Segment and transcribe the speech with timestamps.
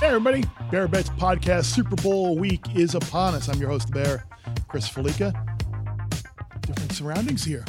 [0.00, 0.44] Hey, everybody.
[0.70, 3.48] Bear Bets Podcast Super Bowl week is upon us.
[3.48, 4.24] I'm your host, Bear,
[4.68, 5.34] Chris Fallica.
[6.60, 7.64] Different surroundings here.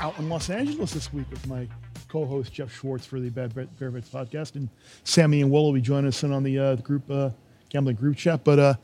[0.00, 1.68] Out in Los Angeles this week with my
[2.08, 4.54] co host, Geoff Schwartz, for the Bear, Bear Bets Podcast.
[4.54, 4.70] And
[5.04, 7.30] Sammy and Will will be joining us in on the, uh, group uh,
[7.68, 8.44] gambling group chat.
[8.44, 8.74] But uh,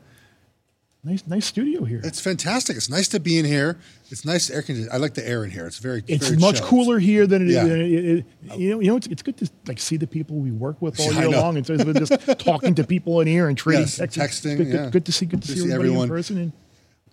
[1.05, 2.01] nice nice studio here.
[2.03, 2.75] It's fantastic.
[2.75, 3.77] It's nice to be in here.
[4.09, 4.91] It's nice air conditioning.
[4.93, 5.65] I like the air in here.
[5.67, 6.03] It's very.
[6.07, 7.55] It's very much cooler here than it is.
[7.55, 7.65] Yeah.
[7.65, 8.25] it- it-
[8.59, 10.99] you know, you know, it's, it's good to like see the people we work with
[10.99, 13.95] all year long, and so it's just talking to people in here and trading Yes,
[13.97, 14.19] texts.
[14.45, 14.89] texting, Good, good- yeah.
[14.89, 15.25] good to see.
[15.25, 16.03] Good to, To see, everyone.
[16.03, 16.37] in person.
[16.37, 16.51] And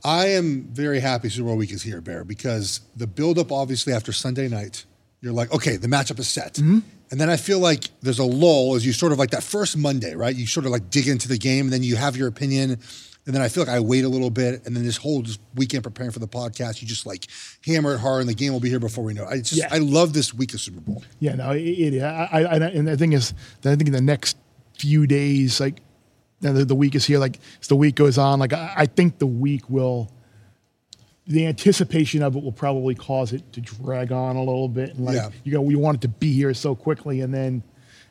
[0.04, 4.12] I am very happy Super Bowl week is here, Bear, because the buildup, obviously, after
[4.12, 4.84] Sunday night,
[5.20, 6.54] you're like, okay, the matchup is set.
[6.54, 6.80] Mm-hmm.
[7.12, 9.76] And then I feel like there's a lull as you sort of like that first
[9.76, 10.34] Monday, right?
[10.34, 12.78] You sort of like dig into the game, and then you have your opinion.
[13.24, 15.38] And then I feel like I wait a little bit, and then this whole just
[15.54, 17.28] weekend preparing for the podcast, you just like
[17.64, 19.22] hammer it hard, and the game will be here before we know.
[19.24, 19.28] it.
[19.28, 19.68] I just Yeah.
[19.70, 21.04] I love this week of Super Bowl.
[21.20, 23.92] Yeah, no, it, it I, I, I, and the thing is, that I think in
[23.92, 24.36] the next
[24.76, 25.82] few days, like
[26.40, 29.18] the, the week is here, like as the week goes on, like I, I think
[29.20, 30.10] the week will,
[31.28, 35.04] the anticipation of it will probably cause it to drag on a little bit, and
[35.04, 35.28] like Yeah.
[35.44, 37.62] you know, we want it to be here so quickly, and then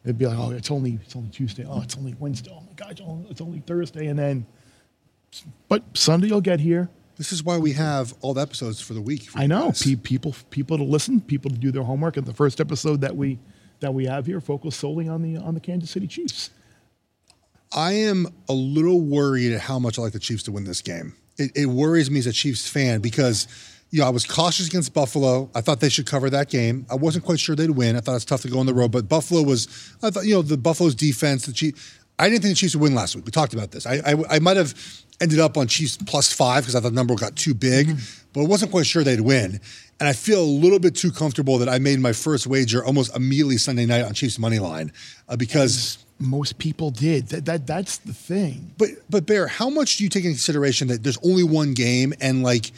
[0.05, 2.71] it'd be like, oh, it's only it's only Tuesday, oh, it's only Wednesday, oh my
[2.77, 4.45] God, it's only, oh, it's only Thursday, and then,
[5.67, 6.89] but Sunday you'll get here.
[7.17, 9.29] This is why we have all the episodes for the week.
[9.29, 12.17] for I know pe- people people to listen, people to do their homework.
[12.17, 13.37] And the first episode that we
[13.79, 16.49] that we have here focused solely on the on the Kansas City Chiefs.
[17.73, 20.81] I am a little worried at how much I like the Chiefs to win this
[20.81, 21.13] game.
[21.37, 23.47] It, it worries me as a Chiefs fan because,
[23.91, 25.49] you know, I was cautious against Buffalo.
[25.55, 26.85] I thought they should cover that game.
[26.89, 27.95] I wasn't quite sure they'd win.
[27.95, 29.67] I thought it's tough to go on the road, but Buffalo was.
[30.03, 31.99] I thought, you know, the Buffalo's defense, the Chiefs.
[32.19, 33.25] I didn't think the Chiefs would win last week.
[33.25, 33.85] We talked about this.
[33.85, 34.73] I I, I might have
[35.19, 37.97] ended up on Chiefs plus five because I thought the number got too big,
[38.33, 39.59] but I wasn't quite sure they'd win.
[39.99, 43.15] And I feel a little bit too comfortable that I made my first wager almost
[43.15, 44.91] immediately Sunday night on Chiefs money line
[45.29, 45.99] uh, because.
[46.19, 47.29] Most people did.
[47.29, 48.73] That, that that's the thing.
[48.77, 52.13] But but Bear, how much do you take into consideration that there's only one game
[52.21, 52.71] and like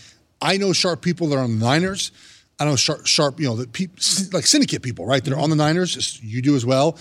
[0.44, 2.12] I know sharp people that are on the Niners.
[2.60, 3.92] I know sharp sharp you know the peop,
[4.32, 6.22] like syndicate people right that are on the Niners.
[6.22, 6.98] You do as well.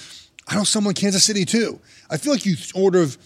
[0.48, 1.80] I know someone in Kansas City too.
[2.10, 3.16] I feel like you sort of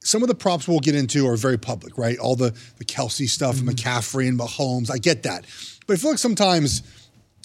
[0.00, 2.18] some of the props we'll get into are very public, right?
[2.18, 3.70] All the the Kelce stuff, mm-hmm.
[3.70, 4.90] McCaffrey and Mahomes.
[4.90, 5.44] I get that,
[5.86, 6.82] but I feel like sometimes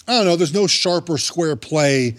[0.06, 0.36] I don't know.
[0.36, 2.16] There's no sharp or square play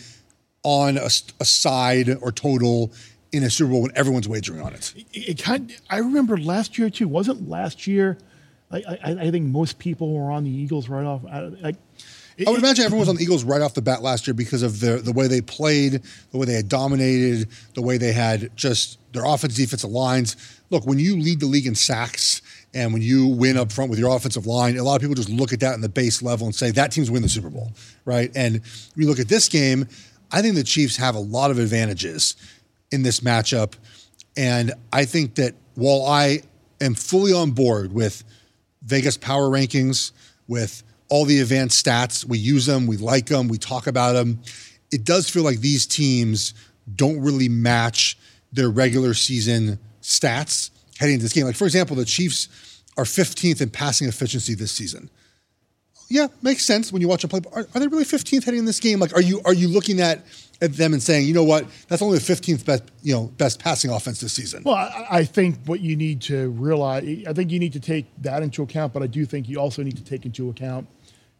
[0.64, 2.94] on a, a side or total
[3.32, 4.94] in a Super Bowl when everyone's wagering on it.
[4.96, 5.76] It, it kind.
[5.90, 7.08] I remember last year too.
[7.08, 8.18] Wasn't last year?
[8.72, 11.22] I, I, I think most people were on the Eagles right off.
[11.26, 11.76] I, like,
[12.48, 14.64] I would imagine everyone was on the Eagles right off the bat last year because
[14.64, 18.56] of the the way they played, the way they had dominated, the way they had
[18.56, 20.36] just their offense defensive lines.
[20.70, 22.42] Look, when you lead the league in sacks
[22.74, 25.30] and when you win up front with your offensive line, a lot of people just
[25.30, 27.72] look at that in the base level and say that team's win the Super Bowl,
[28.06, 28.32] right?
[28.36, 28.62] And
[28.96, 29.88] we look at this game,
[30.32, 32.36] I think the Chiefs have a lot of advantages
[32.92, 33.74] in this matchup.
[34.36, 36.42] And I think that while I
[36.82, 38.24] am fully on board with
[38.82, 40.12] Vegas power rankings,
[40.48, 40.84] with
[41.14, 44.42] all the advanced stats, we use them, we like them, we talk about them.
[44.92, 46.56] It does feel like these teams
[46.96, 48.18] don't really match
[48.52, 51.46] their regular season stats heading into this game.
[51.46, 55.12] Like, for example, the Chiefs are 15th in passing efficiency this season
[56.14, 57.42] yeah, makes sense when you watch them play.
[57.54, 59.00] Are, are they really 15th heading in this game?
[59.00, 60.24] Like, are you are you looking at,
[60.62, 63.60] at them and saying, you know what, that's only the 15th best you know best
[63.60, 64.62] passing offense this season?
[64.64, 68.06] Well, I, I think what you need to realize, I think you need to take
[68.22, 70.88] that into account, but I do think you also need to take into account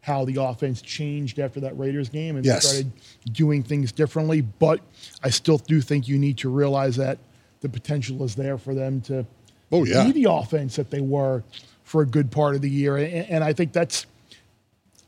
[0.04, 2.66] how the offense changed after that Raiders game and Yes.
[2.66, 2.92] started
[3.32, 4.42] doing things differently.
[4.42, 4.80] But
[5.22, 7.16] I still do think you need to realize that
[7.62, 9.24] the potential is there for them to
[9.72, 10.04] Oh, yeah.
[10.04, 11.42] be the offense that they were
[11.84, 12.98] for a good part of the year.
[12.98, 14.04] And, and I think that's,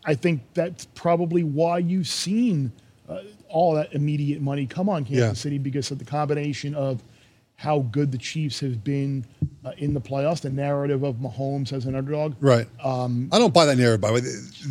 [0.07, 2.73] I think that's probably why you've seen
[3.07, 3.21] uh,
[3.51, 5.33] all that immediate money come on Kansas Yeah.
[5.35, 7.03] City because of the combination of
[7.59, 9.25] how good the Chiefs have been
[9.65, 12.35] uh, in the playoffs, the narrative of Mahomes as an underdog.
[12.39, 12.69] Right.
[12.85, 14.01] Um, I don't buy that narrative.
[14.03, 14.21] By the way,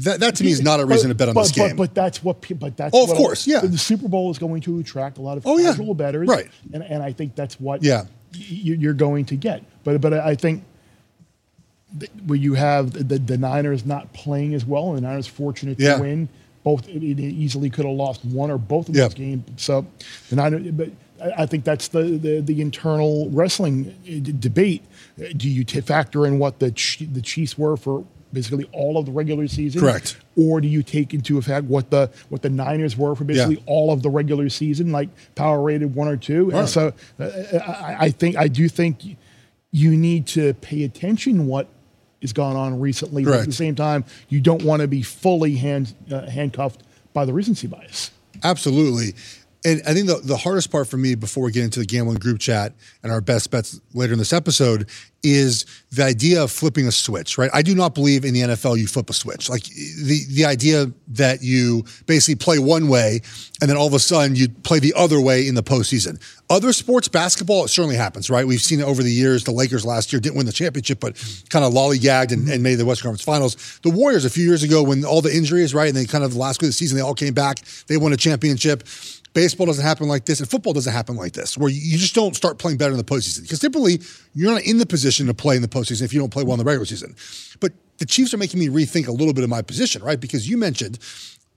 [0.03, 1.69] that, that to me is not a reason to bet on but, this game.
[1.75, 2.41] But, but that's what.
[2.41, 3.61] pe- But that's Oh, of what- course, yeah.
[3.61, 5.71] The Super Bowl is going to attract a lot of Oh, yeah.
[5.71, 6.49] casual bettors, Right.
[6.73, 8.03] And and I think that's what Yeah.
[8.33, 9.63] y- you're going to get.
[9.83, 10.63] But but I think
[11.99, 15.79] th- where you have the, the Niners not playing as well, and the Niners fortunate
[15.79, 15.95] Yeah.
[15.95, 16.29] to win.
[16.63, 19.03] Both it easily could have lost one or both of Yeah.
[19.03, 19.43] those games.
[19.57, 19.85] So
[20.29, 20.89] the Niners, but
[21.37, 24.83] I think that's the the, the internal wrestling uh, d- debate.
[25.19, 28.97] Uh, Do you t- factor in what the Ch- the Chiefs were for basically all
[28.97, 29.79] of the regular season?
[29.79, 30.17] Correct.
[30.35, 33.61] Or do you take into effect what the what the Niners were for basically Yeah.
[33.65, 36.49] all of the regular season, like power rated one or two?
[36.49, 36.59] Right.
[36.59, 37.23] And so uh,
[37.65, 39.17] I, I think I do think
[39.71, 41.67] you need to pay attention what
[42.21, 43.23] has gone on recently.
[43.23, 46.81] But at the same time, you don't want to be fully hand, uh, handcuffed
[47.13, 48.11] by the recency bias.
[48.43, 49.13] Absolutely.
[49.65, 52.19] And I think the, the hardest part for me before we get into the gambling
[52.19, 54.87] group chat and our best bets later in this episode
[55.25, 57.49] is the idea of flipping a switch, right?
[57.53, 59.49] I do not believe in the NFL you flip a switch.
[59.49, 63.21] Like the the idea that you basically play one way
[63.61, 66.21] and then all of a sudden you play the other way in the postseason.
[66.49, 68.45] Other sports, basketball, it certainly happens, right?
[68.45, 69.45] We've seen it over the years.
[69.45, 71.15] The Lakers last year didn't win the championship, but
[71.49, 73.79] kind of lollygagged and, and made the Western Conference Finals.
[73.81, 76.35] The Warriors a few years ago, when all the injuries, right, and they kind of
[76.35, 77.61] last week of the season, they all came back.
[77.87, 78.83] They won a championship.
[79.33, 82.35] Baseball doesn't happen like this, and football doesn't happen like this, where you just don't
[82.35, 83.41] start playing better in the postseason.
[83.41, 83.99] Because typically,
[84.33, 86.53] you're not in the position to play in the postseason if you don't play well
[86.53, 87.15] in the regular season.
[87.59, 90.19] But the Chiefs are making me rethink a little bit of my position, right?
[90.19, 90.99] Because you mentioned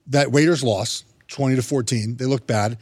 [0.07, 2.17] that Raiders lost 20 to 14.
[2.17, 2.77] They looked bad.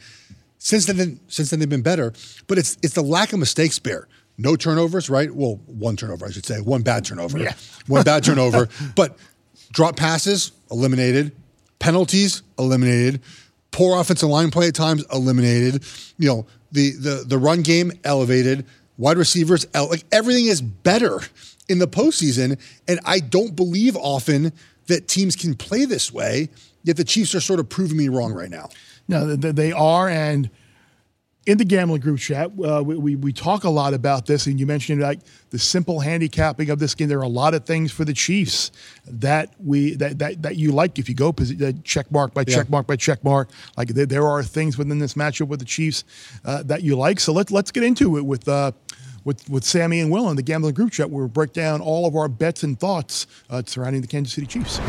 [0.58, 2.12] Since then, since then they've been better.
[2.46, 4.08] But it's it's the lack of mistakes, Bear.
[4.38, 5.32] No turnovers, right?
[5.34, 6.60] Well, one turnover, I should say.
[6.60, 7.38] One bad turnover.
[7.38, 7.54] Yeah.
[7.86, 8.68] One bad turnover.
[8.94, 9.16] But
[9.72, 11.32] drop passes, eliminated.
[11.78, 13.22] Penalties, eliminated.
[13.70, 15.84] Poor offensive line play at times, eliminated.
[16.18, 18.64] You know, the the the run game, elevated.
[18.98, 21.20] Wide receivers, like everything is better
[21.68, 22.60] in the postseason.
[22.86, 24.52] And I don't believe often
[24.88, 26.48] that teams can play this way.
[26.82, 28.68] Yet the Chiefs are sort of proving me wrong right now.
[29.08, 30.50] No, they are, and
[31.48, 34.60] in the gambling group chat, uh, we, we we talk a lot about this, and
[34.60, 37.08] you mentioned like the simple handicapping of this game.
[37.08, 38.70] There are a lot of things for the Chiefs
[39.06, 42.56] that we that that, that you like if you go uh, check mark by Yeah.
[42.56, 43.48] check mark by check mark.
[43.78, 46.04] Like there, there are things within this matchup with the Chiefs
[46.44, 47.18] uh, that you like.
[47.18, 48.46] So let's let's get into it with.
[48.46, 48.72] Uh,
[49.24, 52.06] with, with Sammy and Will in the gambling group chat, where we break down all
[52.06, 54.80] of our bets and thoughts uh, surrounding the Kansas City Chiefs.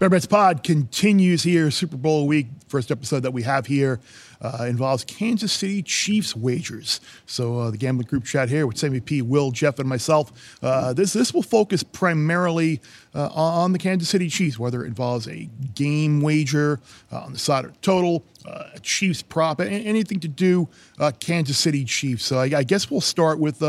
[0.00, 2.48] Bear Bets Pod continues here, Super Bowl week.
[2.68, 4.00] First episode that we have here
[4.40, 7.00] uh, involves Kansas City Chiefs wagers.
[7.26, 10.32] So uh, the gambling group chat here with Sammy P, Will, Geoff, and myself.
[10.62, 12.80] Uh, this this will focus primarily
[13.14, 16.80] uh, on the Kansas City Chiefs, whether it involves a game wager
[17.12, 20.68] uh, on the side or total, uh, a Chiefs prop, anything to do
[20.98, 22.24] uh, Kansas City Chiefs.
[22.24, 23.62] So I, I guess we'll start with.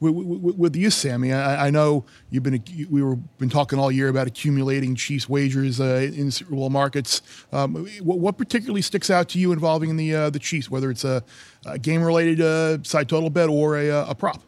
[0.00, 3.90] With, with, with you, Sammy, I, I know you've been we were been talking all
[3.90, 7.22] year about accumulating Chiefs wagers uh, in Super Bowl markets.
[7.52, 11.04] Um, what, what particularly sticks out to you involving the uh, the Chiefs, whether it's
[11.04, 11.22] a,
[11.64, 14.42] a game related uh, side total bet or a, uh, a prop?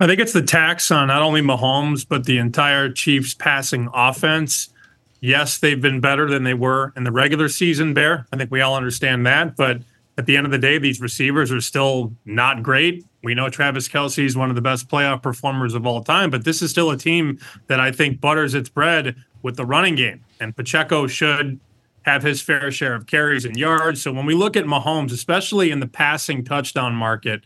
[0.00, 4.68] I think it's the tax on not only Mahomes, but the entire Chiefs passing offense.
[5.20, 8.26] Yes, they've been better than they were in the regular season, Bear.
[8.32, 9.56] I think we all understand that.
[9.56, 9.82] But
[10.16, 13.04] at the end of the day, these receivers are still not great.
[13.22, 16.44] We know Travis Kelce is one of the best playoff performers of all time, but
[16.44, 20.24] this is still a team that I think butters its bread with the running game.
[20.40, 21.58] And Pacheco should
[22.02, 24.00] have his fair share of carries and yards.
[24.00, 27.42] So when we look at Mahomes, especially in the passing touchdown market,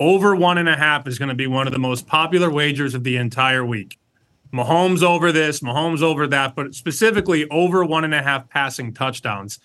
[0.00, 2.94] over one and a half is going to be one of the most popular wagers
[2.94, 3.98] of the entire week.
[4.52, 9.60] Mahomes over this, Mahomes over that, but specifically over one and a half passing touchdowns.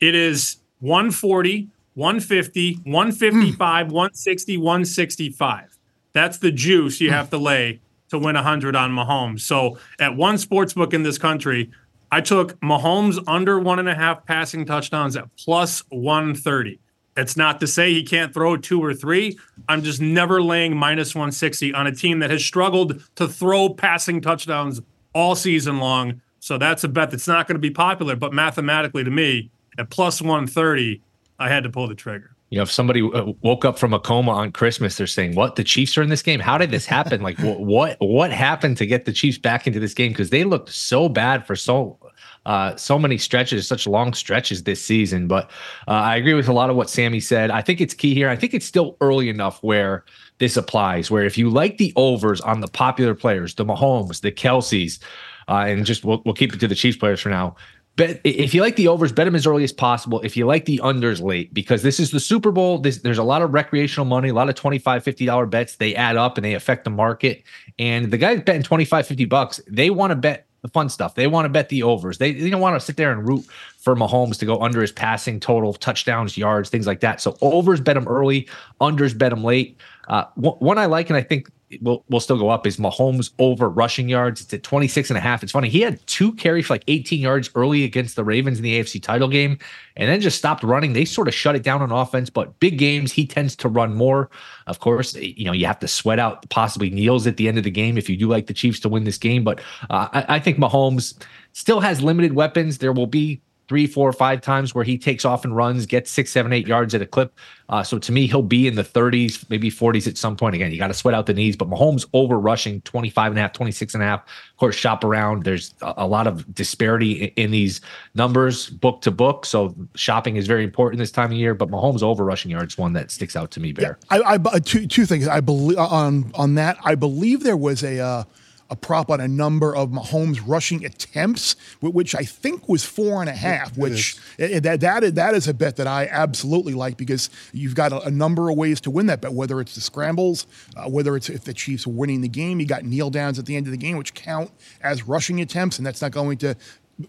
[0.00, 3.92] It is 140, 150, 155, hmm.
[3.92, 5.78] 160, 165.
[6.12, 7.14] That's the juice you hmm.
[7.14, 9.40] have to lay to win 100 on Mahomes.
[9.40, 11.70] So at one sports book in this country,
[12.10, 16.78] I took Mahomes under one and a half passing touchdowns at plus 130.
[17.16, 19.38] It's not to say he can't throw two or three.
[19.68, 24.20] I'm just never laying minus 160 on a team that has struggled to throw passing
[24.20, 24.80] touchdowns
[25.14, 26.20] all season long.
[26.40, 28.16] So that's a bet that's not going to be popular.
[28.16, 31.00] But mathematically, to me, at plus 130,
[31.42, 32.36] I had to pull the trigger.
[32.50, 35.56] You know, if somebody uh, woke up from a coma on Christmas, they're saying, "What?
[35.56, 36.38] The Chiefs are in this game?
[36.38, 37.20] How did this happen?
[37.22, 40.12] like, what, what, what happened to get the Chiefs back into this game?
[40.12, 41.98] Because they looked so bad for so,
[42.46, 45.50] uh, so many stretches, such long stretches this season." But
[45.88, 47.50] uh, I agree with a lot of what Sammy said.
[47.50, 48.28] I think it's key here.
[48.28, 50.04] I think it's still early enough where
[50.38, 51.10] this applies.
[51.10, 55.00] Where if you like the overs on the popular players, the Mahomes, the Kelces.
[55.48, 57.56] uh, and just we'll, we'll keep it to the Chiefs players for now.
[57.96, 60.20] Bet if you like the overs, bet them as early as possible.
[60.22, 63.22] If you like the unders late, because this is the Super Bowl, this, there's a
[63.22, 65.76] lot of recreational money, a lot of 25 $50 bets.
[65.76, 67.42] They add up and they affect the market.
[67.78, 71.16] And the guys betting 25, 50 bucks, they want to bet the fun stuff.
[71.16, 72.18] They want to bet the overs.
[72.18, 73.44] They, they don't want to sit there and root
[73.78, 77.20] for Mahomes to go under his passing total, touchdowns, yards, things like that.
[77.20, 78.48] So overs bet them early,
[78.80, 79.76] unders bet them late.
[80.08, 81.50] Uh, one I like, and I think
[81.80, 84.40] will will still go up is Mahomes over rushing yards.
[84.40, 85.42] It's at 26 and a half.
[85.42, 85.68] It's funny.
[85.68, 89.02] He had two carries for like 18 yards early against the Ravens in the AFC
[89.02, 89.58] title game
[89.96, 90.92] and then just stopped running.
[90.92, 93.94] They sort of shut it down on offense, but big games, he tends to run
[93.94, 94.30] more.
[94.66, 97.64] Of course, you know, you have to sweat out possibly kneels at the end of
[97.64, 99.44] the game if you do like the Chiefs to win this game.
[99.44, 99.60] But
[99.90, 101.14] uh, I, I think Mahomes
[101.52, 102.78] still has limited weapons.
[102.78, 106.30] There will be three, four, five times where he takes off and runs, gets six,
[106.30, 107.32] seven, eight yards at a clip.
[107.68, 110.54] Uh, so to me, he'll be in the 30s, maybe 40s at some point.
[110.54, 113.42] Again, you got to sweat out the knees, but Mahomes over rushing 25 and a
[113.42, 114.20] half, 26 and a half.
[114.20, 115.44] Of course, shop around.
[115.44, 117.80] There's a, lot of disparity in, these
[118.14, 119.46] numbers book to book.
[119.46, 122.92] So shopping is very important this time of year, but Mahomes over rushing yards one
[122.92, 123.98] that sticks out to me, Bear.
[124.10, 125.26] Yeah, I, I, two, two things.
[125.26, 128.24] I believe on, on that, I believe there was a, uh,
[128.72, 133.28] a prop on a number of Mahomes rushing attempts, which I think was four and
[133.28, 133.76] a half.
[133.76, 137.74] which it, that that is, that is a bet that I absolutely like because you've
[137.74, 139.34] got a, a number of ways to win that bet.
[139.34, 142.66] Whether it's the scrambles, uh, whether it's if the Chiefs are winning the game, you
[142.66, 144.50] got kneel downs at the end of the game, which count
[144.80, 146.56] as rushing attempts, and that's not going to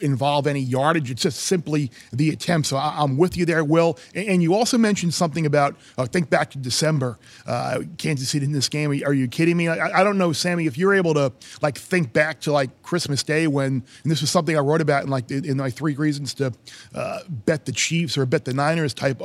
[0.01, 1.11] involve any yardage.
[1.11, 2.67] It's just simply the attempt.
[2.67, 3.97] So I, am with you there, Will.
[4.15, 8.45] And, and, you also mentioned something about, uh, think back to December, uh, Kansas City
[8.45, 8.91] in this game.
[9.05, 9.67] Are, you kidding me?
[9.67, 13.23] I, I, don't know, Sammy, if you're able to like think back to like Christmas
[13.23, 16.33] Day when, and this was something I wrote about in like in my three reasons
[16.35, 16.53] to
[16.95, 19.21] uh, bet the Chiefs or bet the Niners type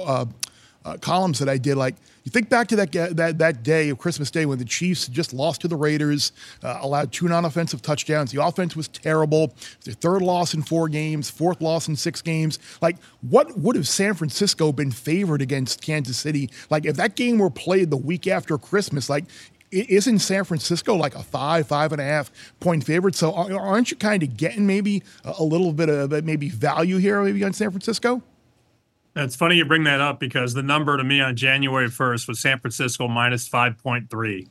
[0.89, 1.77] uh, columns that I did.
[1.77, 5.07] Like you think back to that that that day of Christmas Day when the Chiefs
[5.09, 8.33] just lost to the Raiders, uh, allowed two non-offensive touchdowns.
[8.33, 9.55] The offense was terrible.
[9.85, 12.59] Their third loss in four games, fourth loss in six games.
[12.81, 16.51] Like what would have San Francisco been favored against Kansas City?
[16.71, 19.25] Like if that game were played the week after Christmas, like
[19.71, 23.15] isn't San Francisco like a five, five and a half point favorite?
[23.15, 27.45] So aren't you kind of getting maybe a little bit of maybe value here, maybe
[27.45, 28.23] on San Francisco?
[29.19, 32.39] It's funny you bring that up because the number to me on January 1st was
[32.39, 34.49] San Francisco minus 5.3.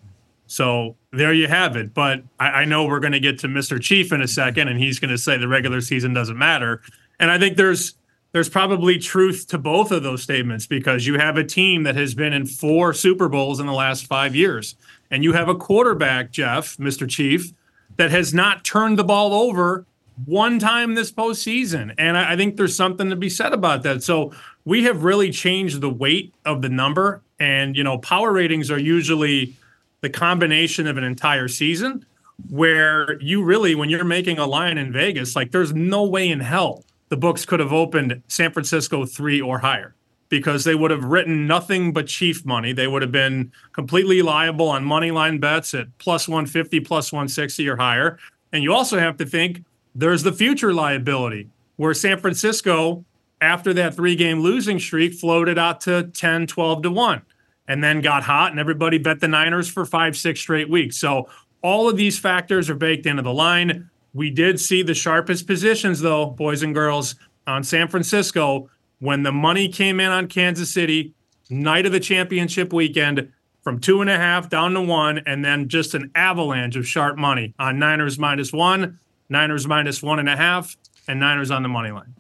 [0.48, 1.94] So there you have it.
[1.94, 3.82] But I, I know we're going to get to Mr.
[3.82, 6.82] Chief in a second, and he's going to say the regular season doesn't matter.
[7.18, 7.94] And I think there's
[8.34, 12.14] there's probably truth to both of those statements because you have a team that has
[12.14, 14.76] been in four Super Bowls in the last five years,
[15.10, 17.10] and you have a quarterback, Geoff, Mr.
[17.10, 17.54] Chief,
[17.96, 19.86] that has not turned the ball over
[20.26, 21.94] one time this postseason.
[21.98, 24.04] And I, I think there's something to be said about that.
[24.04, 24.34] So
[24.66, 27.22] we have really changed the weight of the number.
[27.40, 29.54] And, you know, power ratings are usually
[30.02, 32.06] the combination of an entire season
[32.50, 36.40] where you really, when you're making a line in Vegas, like there's no way in
[36.40, 39.96] hell the books could have opened San Francisco three or higher
[40.30, 42.74] because they would have written nothing but chief money.
[42.74, 47.68] They would have been completely liable on money line bets at plus 150, plus 160
[47.70, 48.20] or higher.
[48.52, 49.64] And you also have to think
[49.98, 53.04] there's the future liability where San Francisco,
[53.42, 57.22] after that three game losing streak, floated out to 10, 12 to 1
[57.68, 60.98] and then got hot and everybody bet the Niners for five, six straight weeks.
[60.98, 61.28] So
[61.64, 63.90] all of these factors are baked into the line.
[64.14, 67.16] We did see the sharpest positions, though, boys and girls,
[67.48, 71.14] on San Francisco when the money came in on Kansas City,
[71.50, 73.32] night of the championship weekend,
[73.64, 77.18] from two and a half down to one, and then just an avalanche of sharp
[77.18, 79.00] money on Niners minus one,
[79.30, 80.76] Niners minus one and a half,
[81.08, 82.16] and Niners on the money line.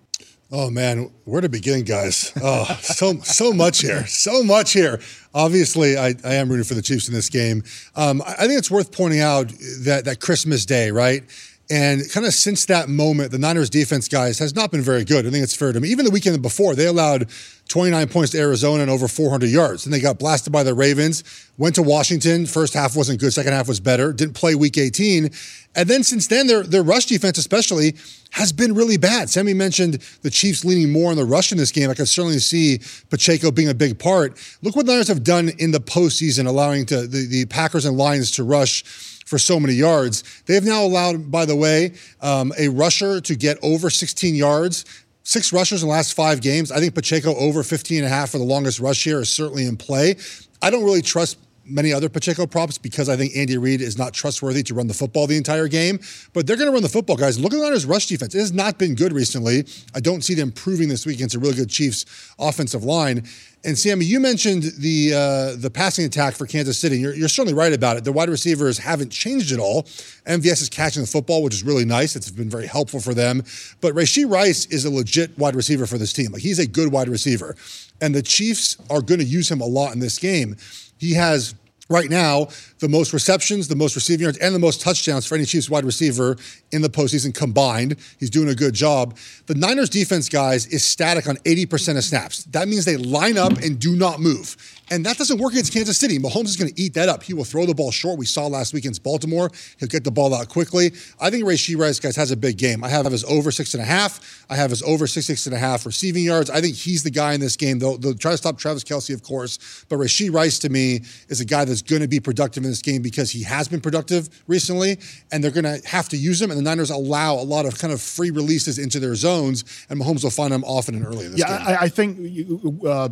[0.49, 2.31] Oh man, where to begin, guys?
[2.41, 5.01] Oh, so so much here, so much here.
[5.33, 7.63] Obviously, I, I am rooting for the Chiefs in this game.
[7.95, 9.49] Um, I think it's worth pointing out
[9.81, 11.23] that that Christmas Day, right?
[11.69, 15.27] And kind of since that moment, the Niners defense, guys, has not been very good.
[15.27, 15.89] I think it's fair to me.
[15.89, 17.29] Even the weekend before, they allowed
[17.67, 19.85] 29 points to Arizona and over 400 yards.
[19.85, 21.25] And they got blasted by the Ravens,
[21.57, 22.45] went to Washington.
[22.45, 24.13] First half wasn't good, second half was better.
[24.13, 25.29] Didn't play week 18.
[25.75, 27.95] And then since then, their, their rush defense, especially,
[28.31, 29.29] has been really bad.
[29.29, 31.89] Sammy mentioned the Chiefs leaning more on the rush in this game.
[31.89, 34.39] I can certainly see Pacheco being a big part.
[34.61, 37.97] Look what the Niners have done in the postseason, allowing to, the, the Packers and
[37.97, 40.23] Lions to rush for so many yards.
[40.45, 44.85] They have now allowed, by the way, um, a rusher to get over 16 yards.
[45.23, 46.71] Six rushers in the last five games.
[46.71, 49.65] I think Pacheco over 15 and a half for the longest rush here is certainly
[49.65, 50.15] in play.
[50.61, 51.37] I don't really trust
[51.69, 54.93] many other Pacheco props because I think Andy Reid is not trustworthy to run the
[54.93, 55.99] football the entire game.
[56.31, 57.37] But they're going to run the football, guys.
[57.37, 58.33] Look at Niners' rush defense.
[58.33, 59.65] It has not been good recently.
[59.93, 62.05] I don't see them improving this week against a really good Chiefs
[62.39, 63.27] offensive line.
[63.67, 66.99] And Sammy, you mentioned the uh, the passing attack for Kansas City.
[66.99, 68.05] You're, you're, certainly right about it.
[68.05, 69.83] The wide receivers haven't changed at all.
[70.25, 72.15] MVS is catching the football, which is really nice.
[72.15, 73.43] It's been very helpful for them.
[73.81, 76.31] But Rashee Rice is a legit wide receiver for this team.
[76.31, 77.57] Like he's a good wide receiver,
[77.99, 80.55] and the Chiefs are going to use him a lot in this game.
[80.97, 81.53] He has
[81.89, 82.47] right now
[82.79, 85.85] the most receptions, the most receiving yards, and the most touchdowns for any Chiefs wide
[85.85, 86.35] receiver
[86.71, 87.95] in the postseason combined.
[88.19, 89.17] He's doing a good job.
[89.47, 92.43] The Niners defense, guys, is static on 80% of snaps.
[92.45, 94.55] That means they line up and do not move.
[94.89, 96.17] And that doesn't work against Kansas City.
[96.17, 97.23] Mahomes is going to eat that up.
[97.23, 98.17] He will throw the ball short.
[98.17, 99.51] We saw last week against Baltimore.
[99.79, 100.91] He'll get the ball out quickly.
[101.19, 102.83] I think Rashee Rice, guys, has a big game.
[102.83, 104.45] I have his over six and a half.
[104.49, 106.49] I have his over six, six and a half receiving yards.
[106.49, 107.79] I think he's the guy in this game.
[107.79, 109.85] They'll, they'll try to stop Travis Kelce, of course.
[109.89, 112.81] But Rashee Rice, to me, is a guy that's going to be productive in this
[112.81, 114.99] game because he has been productive recently.
[115.31, 116.49] And they're going to have to use him.
[116.49, 119.65] And the Niners allow a lot of kind of free releases into their zones.
[119.89, 121.67] And Mahomes will find them often and early in this yeah, game.
[121.67, 122.85] I, I think.
[122.85, 123.09] Uh,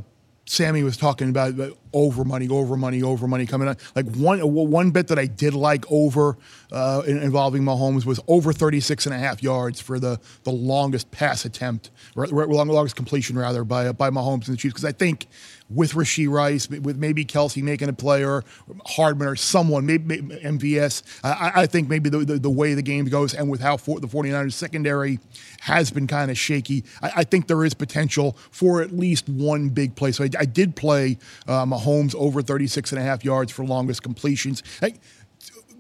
[0.48, 1.56] Sammy was talking about
[1.96, 3.78] over money, over money, over money coming on.
[3.96, 6.38] Like one one bit that I did like over
[6.72, 11.46] uh, involving Mahomes was over 36 and a half yards for the the longest pass
[11.46, 14.74] attempt, or longest completion rather by by Mahomes and the Chiefs.
[14.74, 15.28] Because I think
[15.70, 18.44] with Rashee Rice, with maybe Kelce making a play or
[18.86, 21.02] Hardman or someone, maybe, maybe MVS.
[21.24, 24.00] I, I, think maybe the, the, the, way the game goes and with how for,
[24.00, 25.20] the 49ers secondary
[25.62, 29.70] has been kind of shaky, I, I, think there is potential for at least one
[29.70, 30.12] big play.
[30.12, 31.85] So I, I did play uh, Mahomes
[32.16, 34.64] over 36 and a half yards for longest completions.
[34.80, 34.96] Hey,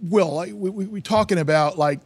[0.01, 1.99] Will, we, we, we talking about like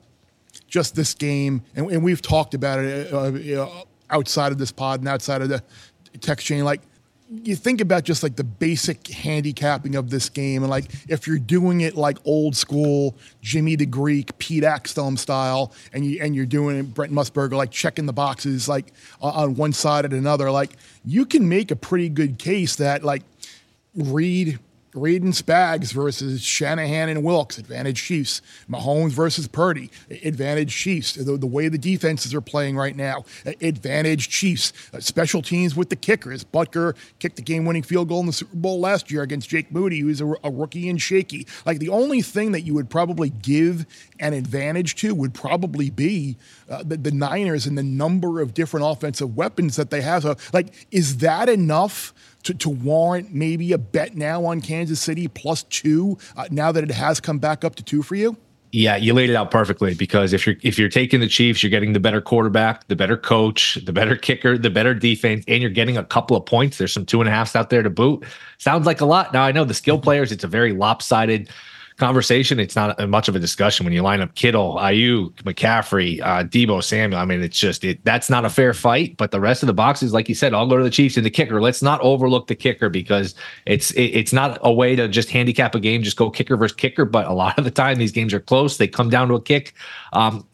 [0.68, 3.68] just this game, and, and we've talked about it uh,
[4.10, 5.62] outside of this pod and outside of the
[6.22, 6.64] text chain.
[6.64, 6.82] Like
[7.30, 11.40] you think about just like the basic handicapping of this game, and like if you're
[11.40, 16.46] doing it like old school Jimmy the Greek, Pete Axthelm style, and you and you're
[16.46, 20.72] doing it Brent Musburger like checking the boxes like on one side and another, like
[21.06, 23.24] you can make a pretty good case that like
[23.96, 24.60] Reid
[24.94, 28.42] Reid and Spags versus Shanahan and Wilks, advantage Chiefs.
[28.70, 29.92] Mahomes versus Purdy,
[30.24, 31.14] advantage Chiefs.
[31.14, 33.26] The, the way the defenses are playing right now,
[33.62, 34.74] advantage Chiefs.
[34.94, 36.44] Uh, special teams with the kickers.
[36.44, 39.72] Butker kicked the game winning field goal in the Super Bowl last year against Jake
[39.72, 41.46] Moody, who's a, a rookie and shaky.
[41.66, 43.86] Like the only thing that you would probably give
[44.20, 46.38] an advantage to would probably be
[46.70, 50.24] uh, the, the Niners and the number of different offensive weapons that they have.
[50.24, 52.14] So, like, is that enough?
[52.44, 56.84] To, to warrant maybe a bet now on Kansas City plus two uh, now that
[56.84, 58.38] it has come back up to two for you?
[58.72, 61.72] Yeah, you laid it out perfectly because if you're if you're taking the Chiefs, you're
[61.72, 65.72] getting the better quarterback, the better coach, the better kicker, the better defense, and you're
[65.72, 66.78] getting a couple of points.
[66.78, 68.24] There's some two and a halfs out there to boot.
[68.60, 69.34] Sounds like a lot.
[69.34, 71.50] Now I know the skill players, it's a very lopsided
[72.00, 72.60] conversation.
[72.60, 76.84] It's not much of a discussion when you line up Kittle, Aiyuk, McCaffrey, uh, Deebo
[76.84, 77.20] Samuel.
[77.20, 78.04] I mean, it's just it.
[78.04, 79.18] That's not a fair fight.
[79.18, 81.26] But the rest of the boxes, like you said, I'll go to the Chiefs and
[81.26, 81.62] the kicker.
[81.62, 83.36] Let's not overlook the kicker because
[83.66, 86.02] it's it, it's not a way to just handicap a game.
[86.02, 87.06] Just go kicker versus kicker.
[87.06, 88.78] But a lot of the time, these games are close.
[88.78, 89.74] They come down to a kick.
[90.14, 90.46] Um,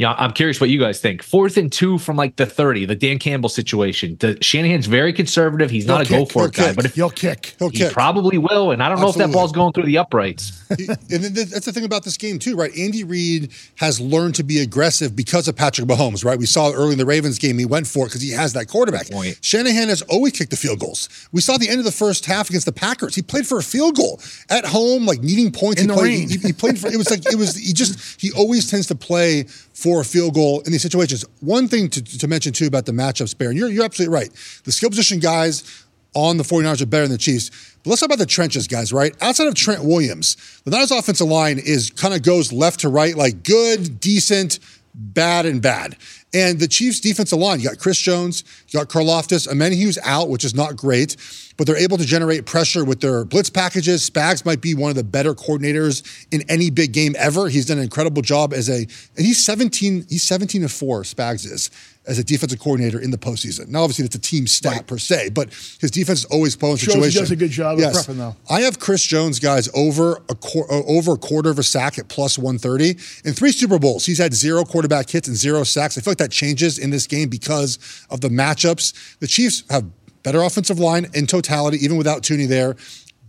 [0.00, 1.22] you know, I'm curious what you guys think.
[1.22, 4.16] Fourth and two from like the 30, the Dan Campbell situation.
[4.18, 5.68] The, Shanahan's very conservative.
[5.68, 6.76] He's he'll not kick, a go for it guy, kick.
[6.76, 7.92] but if he'll kick, he'll he kick.
[7.92, 8.70] probably will.
[8.70, 9.18] And I don't Absolutely.
[9.18, 10.66] know if that ball's going through the uprights.
[10.70, 12.74] and that's the thing about this game too, right?
[12.78, 16.38] Andy Reid has learned to be aggressive because of Patrick Mahomes, right?
[16.38, 18.68] We saw early in the Ravens game, he went for it because he has that
[18.68, 19.10] quarterback.
[19.10, 19.36] Point.
[19.42, 21.10] Shanahan has always kicked the field goals.
[21.30, 23.14] We saw the end of the first half against the Packers.
[23.14, 25.82] He played for a field goal at home, like needing points.
[25.82, 26.28] In he the played, rain.
[26.30, 26.86] He, he played for.
[26.86, 27.54] It was like it was.
[27.54, 29.44] He just he always tends to play
[29.80, 31.24] for a field goal in these situations.
[31.40, 34.30] One thing to, to mention too about the matchups, Bear, and you're, you're absolutely right.
[34.64, 37.50] The skill position guys on the 49ers are better than the Chiefs.
[37.82, 39.14] But let's talk about the trenches, guys, right?
[39.22, 43.16] Outside of Trent Williams, the Niners offensive line is kind of goes left to right,
[43.16, 44.58] like good, decent,
[44.94, 45.96] bad, and bad.
[46.32, 50.44] And the Chiefs' defensive line, you got Chris Jones, you got Karlaftis, Omenihu's out, which
[50.44, 51.16] is not great
[51.60, 54.08] but they're able to generate pressure with their blitz packages.
[54.08, 57.50] Spags might be one of the better coordinators in any big game ever.
[57.50, 61.44] He's done an incredible job as a, and he's 17, he's 17 to 4, Spags
[61.44, 61.70] is,
[62.10, 63.68] as a defensive coordinator in the postseason.
[63.68, 64.86] Now, obviously, it's a team stat right.
[64.86, 67.10] per se, but his defense is always pulling situation.
[67.10, 68.06] He does a good job yes.
[68.08, 68.36] of prepping, though.
[68.50, 72.08] I have Chris Jones, guys, over a, uh, over a quarter of a sack at
[72.08, 72.90] plus 130.
[73.24, 75.96] In three Super Bowls, he's had zero quarterback hits and zero sacks.
[75.96, 77.78] I feel like that changes in this game because
[78.10, 79.18] of the matchups.
[79.20, 79.84] The Chiefs have
[80.24, 82.74] better offensive line in totality, even without Thuney there.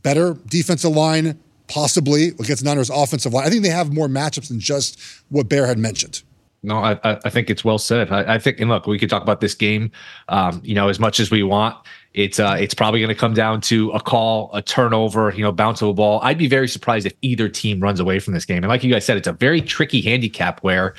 [0.01, 3.45] Better defensive line, possibly against Niners offensive line.
[3.45, 6.23] I think they have more matchups than just what Bear had mentioned.
[6.63, 8.11] No, I, I think it's well said.
[8.11, 9.91] I, I, think, and look, we could talk about this game,
[10.29, 11.75] um, you know, as much as we want.
[12.13, 15.51] It's uh, it's probably going to come down to a call, a turnover, you know,
[15.53, 16.19] bounce of a ball.
[16.21, 18.57] I'd be very surprised if either team runs away from this game.
[18.57, 20.93] And like you guys said, it's a very tricky handicap where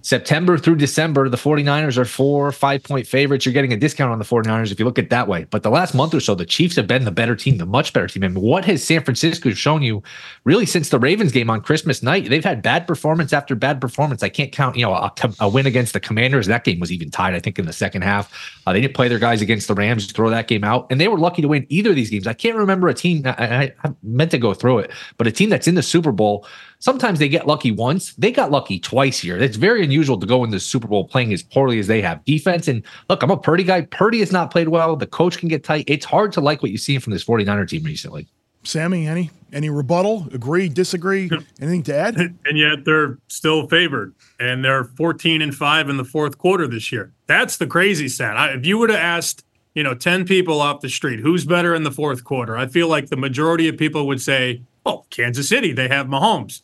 [0.00, 3.44] September through December, the 49ers are four, five point favorites.
[3.44, 5.44] You're getting a discount on the 49ers if you look at it that way.
[5.50, 7.92] But the last month or so, the Chiefs have been the better team, the much
[7.92, 8.22] better team.
[8.22, 10.02] And what has San Francisco shown you
[10.44, 12.30] really since the Ravens game on Christmas night?
[12.30, 14.22] They've had bad performance after bad performance.
[14.22, 16.46] I can't count, you know, a, a win against the Commanders.
[16.46, 18.32] That game was even tied, I think, in the second half.
[18.66, 20.86] Uh, they didn't play their guys against the Rams, throw that game out.
[20.90, 22.26] And they were lucky to win either of these games.
[22.26, 25.32] I can't remember a team, I, I, I meant to go through it, but a
[25.32, 26.46] team that's in the Super Bowl,
[26.78, 28.14] sometimes they get lucky once.
[28.14, 29.38] They got lucky twice here.
[29.38, 32.24] It's very unusual to go in the Super Bowl playing as poorly as they have.
[32.24, 33.82] Defense, and look, I'm a Purdy guy.
[33.82, 34.94] Purdy has not played well.
[34.94, 35.84] The coach can get tight.
[35.88, 38.28] It's hard to like what you see from this 49er team recently.
[38.64, 40.26] Sammy, any any rebuttal?
[40.32, 40.68] Agree?
[40.68, 41.30] Disagree?
[41.60, 42.16] Anything to add?
[42.16, 46.90] and yet they're still favored, and they're 14 and five in the fourth quarter this
[46.90, 47.12] year.
[47.26, 48.36] That's the crazy stat.
[48.36, 49.43] I, if you would have asked,
[49.74, 52.56] you know, 10 people off the street, who's better in the fourth quarter?
[52.56, 55.72] I feel like the majority of people would say, "Oh, Kansas City.
[55.72, 56.62] They have Mahomes."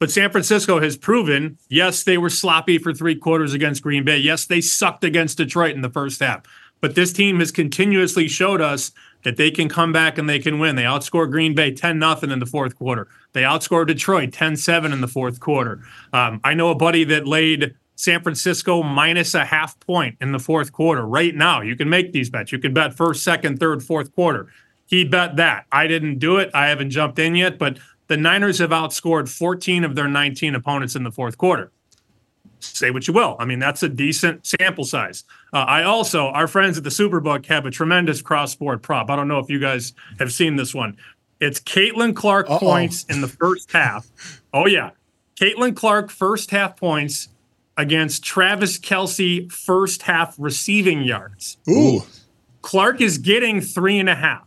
[0.00, 4.16] But San Francisco has proven, yes, they were sloppy for three quarters against Green Bay.
[4.16, 6.42] Yes, they sucked against Detroit in the first half.
[6.80, 8.92] But this team has continuously showed us
[9.24, 10.76] that they can come back and they can win.
[10.76, 13.08] They outscored Green Bay 10 0 in the fourth quarter.
[13.32, 15.82] They outscored Detroit 10 7 in the fourth quarter.
[16.14, 20.38] Um, I know a buddy that laid San Francisco minus a half point in the
[20.38, 21.60] fourth quarter right now.
[21.60, 22.50] You can make these bets.
[22.50, 24.50] You can bet first, second, third, fourth quarter.
[24.86, 25.66] He bet that.
[25.70, 26.50] I didn't do it.
[26.54, 30.96] I haven't jumped in yet, but the Niners have outscored 14 of their 19 opponents
[30.96, 31.72] in the fourth quarter.
[32.60, 33.36] Say what you will.
[33.38, 35.24] I mean, that's a decent sample size.
[35.52, 39.10] Uh, I also, our friends at the Superbook have a tremendous cross-board prop.
[39.10, 40.96] I don't know if you guys have seen this one.
[41.38, 42.58] It's Caitlin Clark Uh-oh.
[42.60, 44.08] points in the first half.
[44.54, 44.90] Oh, yeah.
[45.36, 47.28] Caitlin Clark first half points
[47.80, 51.56] against Travis Kelce first half receiving yards.
[51.66, 52.02] Ooh.
[52.60, 54.46] Clark is getting three and a half.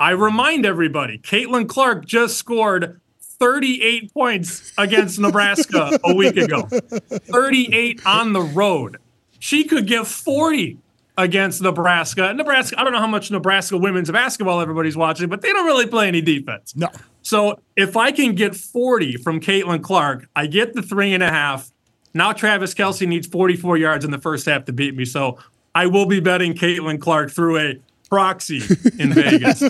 [0.00, 6.62] I remind everybody, Caitlin Clark just scored 38 points against Nebraska a week ago.
[6.62, 8.96] 38 on the road.
[9.38, 10.78] She could get 40
[11.18, 12.32] against Nebraska.
[12.32, 15.86] Nebraska, I don't know how much Nebraska women's basketball everybody's watching, but they don't really
[15.86, 16.74] play any defense.
[16.74, 16.88] No.
[17.20, 21.28] So if I can get 40 from Caitlin Clark, I get the three and a
[21.28, 21.70] half.
[22.14, 25.04] Now Travis Kelce needs 44 yards in the first half to beat me.
[25.04, 25.38] So
[25.74, 28.60] I will be betting Caitlin Clark through a proxy
[28.98, 29.62] in Vegas.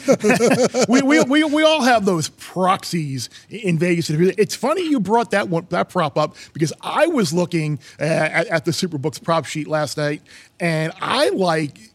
[0.89, 4.09] we, we, we, we all have those proxies in Vegas.
[4.11, 8.47] It's funny you brought that one that prop up because I was looking uh, at,
[8.47, 10.23] at the Superbooks prop sheet last night,
[10.59, 11.90] and I like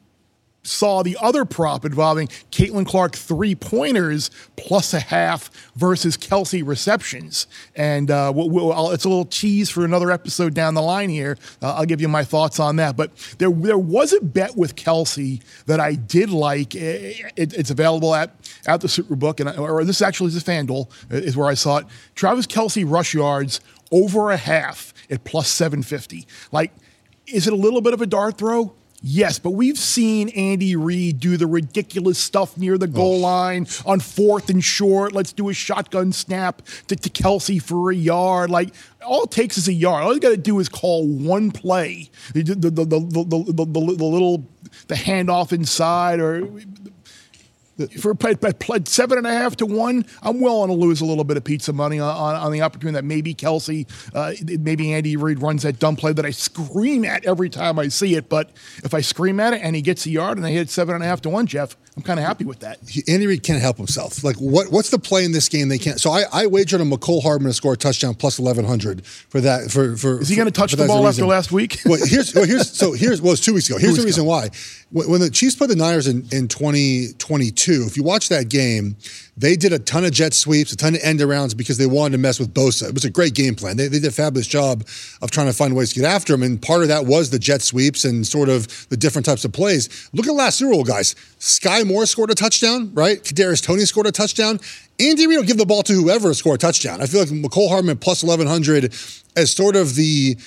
[0.65, 7.47] saw the other prop involving Caitlin Clark three pointers plus a half versus Kelce receptions.
[7.75, 11.37] And uh, we'll, we'll, it's a little cheese for another episode down the line here.
[11.61, 12.97] Uh, I'll give you my thoughts on that.
[12.97, 16.75] But there, there was a bet with Kelce that I did like.
[16.75, 21.37] It, it's available at, at the Superbook, and or this actually is a FanDuel, is
[21.37, 21.85] where I saw it.
[22.15, 26.27] Travis Kelce rush yards over a half at plus 750.
[26.51, 26.73] Like,
[27.27, 28.73] is it a little bit of a dart throw?
[29.07, 33.27] Yes, but we've seen Andy Reid do the ridiculous stuff near the goal oh.
[33.27, 35.13] line on fourth and short.
[35.13, 38.49] Let's do a shotgun snap to, to Kelce for a yard.
[38.49, 38.73] Like,
[39.05, 40.03] all it takes is a yard.
[40.03, 42.09] All you got to do is call one play.
[42.33, 44.49] The, the, the, the, the, the, the little
[44.87, 46.49] the handoff inside or
[47.99, 51.37] for played seven and a half to one, I'm willing to lose a little bit
[51.37, 55.41] of pizza money on, on, on the opportunity that maybe Kelce, uh, maybe Andy Reid
[55.41, 58.29] runs that dumb play that I scream at every time I see it.
[58.29, 58.51] But
[58.83, 61.03] if I scream at it and he gets a yard and I hit seven and
[61.03, 62.79] a half to one, Geoff, I'm kind of happy with that.
[63.07, 64.21] Andy Reid can't help himself.
[64.21, 65.69] Like, what what's the play in this game?
[65.69, 65.99] They can't.
[65.99, 69.71] So I, I wagered on Mecole Hardman to score a touchdown plus 1100 for that.
[69.71, 71.79] For for is he going to touch the ball after last week?
[71.85, 73.77] well, here's well, here's so here's well, it's two weeks ago.
[73.85, 74.29] Here's the reason ago.
[74.29, 74.49] why.
[74.91, 78.97] When the Chiefs played the Niners in in 2022, if you watch that game,
[79.37, 82.13] they did a ton of jet sweeps, a ton of end arounds because they wanted
[82.13, 82.87] to mess with Bosa.
[82.87, 83.75] It was a great game plan.
[83.75, 84.85] They, they did a fabulous job
[85.21, 86.43] of trying to find ways to get after him.
[86.43, 89.51] And part of that was the jet sweeps and sort of the different types of
[89.51, 90.09] plays.
[90.13, 91.15] Look at last Super Bowl, guys.
[91.39, 93.21] Skyy Moore scored a touchdown, right?
[93.23, 94.59] Kadarius Toney scored a touchdown.
[94.99, 97.01] Andy Reid will give the ball to whoever score a touchdown.
[97.01, 98.93] I feel like Mecole Hardman plus 1100
[99.35, 100.37] as sort of the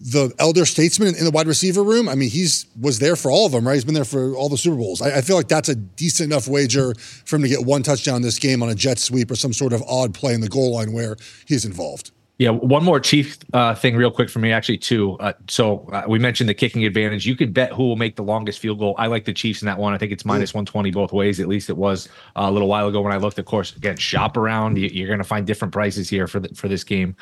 [0.00, 2.08] the elder statesman in the wide receiver room.
[2.08, 3.74] I mean, he's was there for all of them, right?
[3.74, 5.02] He's been there for all the Super Bowls.
[5.02, 8.22] I, I, feel like that's a decent enough wager for him to get one touchdown
[8.22, 10.74] this game on a jet sweep or some sort of odd play in the goal
[10.74, 12.12] line where he's involved.
[12.38, 15.18] Yeah, one more chief uh, thing, real quick for me, actually, too.
[15.18, 17.26] Uh, so uh, we mentioned the kicking advantage.
[17.26, 18.94] You could bet who will make the longest field goal.
[18.96, 19.92] I like the Chiefs in that one.
[19.92, 21.40] I think it's minus 120 both ways.
[21.40, 23.40] At least it was uh, a little while ago when I looked.
[23.40, 24.78] Of course, again, shop around.
[24.78, 27.16] You're going to find different prices here for the, for this game.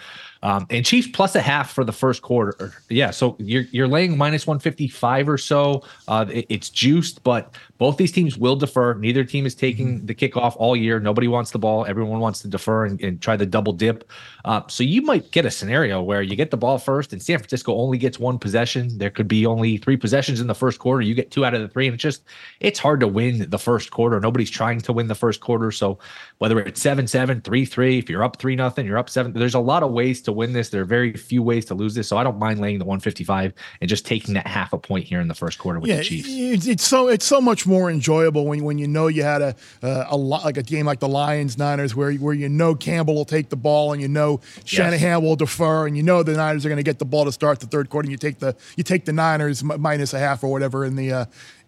[0.47, 2.73] Um, and Chiefs plus a half for the first quarter.
[2.89, 5.83] Yeah, so you're you're laying minus 155 or so.
[6.07, 8.95] Uh, it, it's juiced, but both these teams will defer.
[8.95, 10.07] Neither team is taking mm-hmm.
[10.07, 11.01] the kickoff all year.
[11.01, 11.85] Nobody wants the ball.
[11.87, 14.09] Everyone wants to defer and, and try the double dip.
[14.45, 17.39] Uh, so you might get a scenario where you get the ball first, and San
[17.39, 18.97] Francisco only gets one possession.
[18.99, 21.03] There could be only three possessions in the first quarter.
[21.03, 22.23] You get two out of the three, and it's just
[22.61, 24.21] it's hard to win the first quarter.
[24.21, 25.73] Nobody's trying to win the first quarter.
[25.73, 25.99] So
[26.39, 29.33] whether it's seven seven, three three, if you're up three nothing, you're up seven.
[29.33, 30.69] There's a lot of ways to win this.
[30.69, 32.09] There are very few ways to lose this.
[32.09, 35.21] So I don't mind laying the 155 and just taking that half a point here
[35.21, 36.29] in the first quarter with yeah, the Chiefs.
[36.31, 39.57] It's, it's so it's so much more enjoyable when when you know you had a
[39.83, 43.15] uh, a lot like a game like the Lions Niners where where you know Campbell
[43.15, 45.23] will take the ball and you know Shanahan yes.
[45.23, 47.61] will defer and you know the Niners are going to get the ball to start
[47.61, 50.49] the third quarter and you take the you take the Niners minus a half or
[50.49, 51.25] whatever in the uh,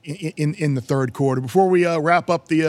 [0.09, 1.41] in, in the third quarter.
[1.41, 2.69] Before we uh, wrap up the uh,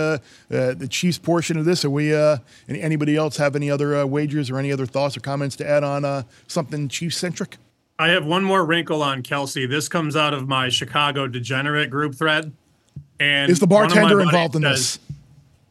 [0.54, 4.06] uh, the Chiefs portion of this, are we uh, anybody else have any other uh,
[4.06, 7.58] wagers or any other thoughts or comments to add on uh, something Chiefs centric?
[7.98, 9.70] I have one more wrinkle on Kelce.
[9.70, 12.54] This comes out of my Chicago Degenerate group thread.
[13.20, 15.00] And is the bartender involved in says, this?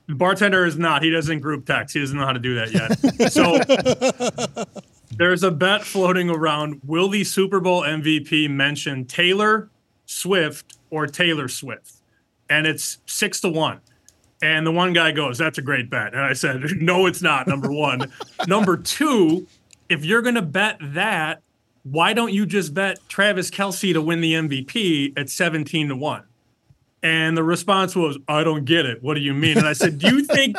[0.09, 1.02] The bartender is not.
[1.02, 1.94] He doesn't group text.
[1.94, 3.33] He doesn't know how to do that yet.
[3.33, 4.78] so
[5.16, 6.81] there's a bet floating around.
[6.85, 9.70] Will the Super Bowl MVP mention Taylor
[10.09, 11.92] Swift or Taylor Swift?
[12.51, 13.81] And it's six to one.
[14.40, 16.14] And the one guy goes, That's a great bet.
[16.14, 17.47] And I said, No, it's not.
[17.47, 18.11] Number one.
[18.47, 19.47] number two,
[19.88, 21.42] if you're going to bet that,
[21.83, 26.23] why don't you just bet Travis Kelce to win the MVP at 17 to 1?
[27.02, 29.02] And the response was, I don't get it.
[29.02, 29.56] What do you mean?
[29.56, 30.56] And I said, Do you think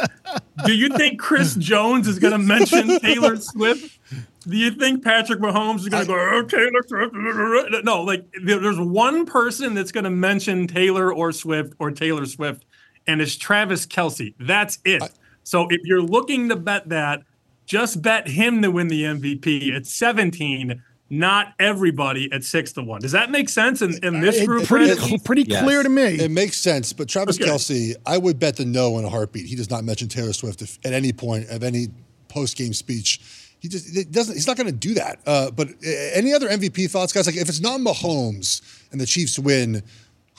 [0.66, 4.00] do you think Chris Jones is gonna mention Taylor Swift?
[4.48, 7.84] Do you think Patrick Mahomes is gonna go, oh, Taylor Swift?
[7.84, 12.66] No, like there's one person that's gonna mention Taylor or Swift or Taylor Swift,
[13.06, 14.34] and it's Travis Kelce.
[14.40, 15.04] That's it.
[15.04, 15.10] I,
[15.44, 17.24] so if you're looking to bet that,
[17.66, 23.02] just bet him to win the MVP at 17 not everybody at six to one.
[23.02, 24.66] Does that make sense in, in this group?
[24.66, 25.64] pretty it, pretty yes.
[25.64, 26.20] clear to me.
[26.20, 26.94] It makes sense.
[26.94, 27.50] But Travis okay.
[27.50, 29.46] Kelce, I would bet the no in a heartbeat.
[29.46, 31.88] He does not mention Taylor Swift if, at any point of any
[32.28, 33.22] post game speech.
[33.60, 34.36] He just doesn't.
[34.36, 35.20] He's not going to do that.
[35.26, 37.26] Uh, but uh, any other MVP thoughts, guys?
[37.26, 39.84] Like if it's not Mahomes and the Chiefs win,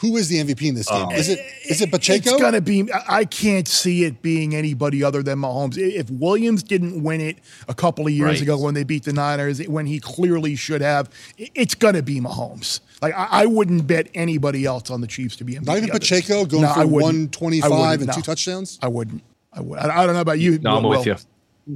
[0.01, 1.09] who is the MVP in this game?
[1.11, 1.15] Oh.
[1.15, 2.31] Is it is it Pacheco?
[2.31, 2.89] It's gonna be.
[3.07, 5.77] I can't see it being anybody other than Mahomes.
[5.77, 8.41] If Williams didn't win it a couple of years right.
[8.41, 12.81] ago when they beat the Niners, when he clearly should have, it's gonna be Mahomes.
[13.03, 15.67] Like I, I wouldn't bet anybody else on the Chiefs to be MVP.
[15.67, 18.15] Not even Pacheco going no, for one twenty five and no.
[18.15, 18.79] two touchdowns.
[18.83, 19.23] I wouldn't.
[19.53, 19.79] I would.
[19.79, 20.59] I, I don't know about you.
[20.61, 21.17] No, I'm with you.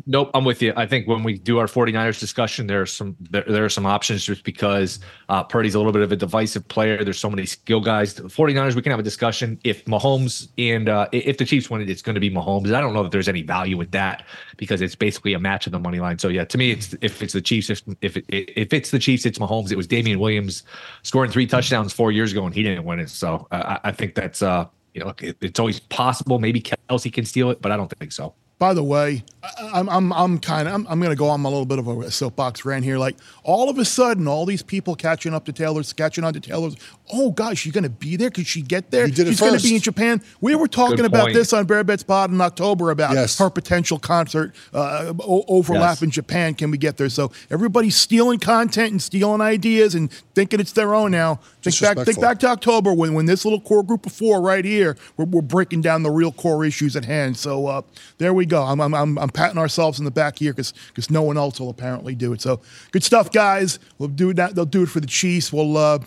[0.06, 0.72] Nope, I'm with you.
[0.76, 3.86] I think when we do our 49ers discussion, there are some there, there are some
[3.86, 7.04] options just because uh, Purdy's a little bit of a divisive player.
[7.04, 8.14] There's so many skill guys.
[8.14, 9.58] The 49ers, we can have a discussion.
[9.62, 12.72] If Mahomes and uh, if the Chiefs win it, it's going to be Mahomes.
[12.74, 14.24] I don't know that there's any value with that
[14.56, 16.18] because it's basically a match of the money line.
[16.18, 19.26] So yeah, to me, it's if it's the Chiefs, if if, if it's the Chiefs,
[19.26, 19.70] it's Mahomes.
[19.70, 20.62] It was Damien Williams
[21.02, 23.10] scoring three touchdowns four years ago and he didn't win it.
[23.10, 26.38] So I, I think that's uh you know it's always possible.
[26.38, 29.24] Maybe Kelce can steal it, but I don't think so by the way,
[29.58, 31.88] I'm I'm I'm kind of I'm, I'm going to go on a little bit of
[31.88, 32.98] a soapbox rant here.
[32.98, 36.40] Like all of a sudden, all these people catching up to Taylor's, catching on to
[36.40, 36.76] Taylor's.
[37.12, 38.30] Oh gosh, you're going to be there?
[38.30, 39.06] Could she get there?
[39.08, 40.22] She's going to be in Japan.
[40.40, 43.38] We were talking about this on Bear Bets Pod in October about yes.
[43.38, 46.02] her potential concert uh, overlap yes.
[46.02, 46.54] in Japan.
[46.54, 47.08] Can we get there?
[47.08, 51.40] So everybody's stealing content and stealing ideas and thinking it's their own now.
[51.62, 54.64] Think back, think back to October when, when this little core group of four right
[54.64, 57.36] here, we're, we're breaking down the real core issues at hand.
[57.36, 57.82] So uh,
[58.18, 58.62] there we go.
[58.62, 61.60] I'm, I'm, I'm, I'm patting ourselves in the back here because because no one else
[61.60, 62.40] will apparently do it.
[62.40, 63.78] So good stuff, guys.
[63.98, 64.54] We'll do that.
[64.54, 65.52] They'll do it for the Chiefs.
[65.52, 65.98] We'll uh,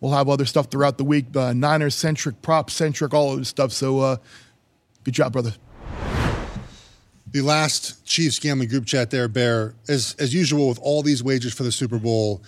[0.00, 3.48] we'll have other stuff throughout the week, uh, Niners centric, prop centric, all of this
[3.48, 3.72] stuff.
[3.72, 4.16] So uh,
[5.04, 5.52] good job, brother.
[7.32, 11.52] The last Chiefs gambling group chat there, Bear, as as usual with all these wagers
[11.52, 12.42] for the Super Bowl,